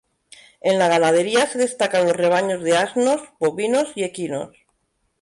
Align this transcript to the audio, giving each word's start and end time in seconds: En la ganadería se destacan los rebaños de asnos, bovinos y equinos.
En 0.61 0.79
la 0.79 0.87
ganadería 0.87 1.45
se 1.45 1.59
destacan 1.59 2.05
los 2.07 2.17
rebaños 2.17 2.63
de 2.63 2.75
asnos, 2.75 3.21
bovinos 3.39 3.91
y 3.93 4.03
equinos. 4.03 4.57